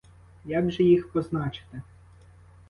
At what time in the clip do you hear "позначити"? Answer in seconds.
1.11-1.81